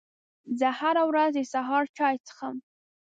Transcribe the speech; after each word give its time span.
زه 0.59 0.67
هره 0.79 1.03
ورځ 1.09 1.31
د 1.35 1.39
سهار 1.53 1.85
چای 1.97 2.15
څښم 2.25 2.55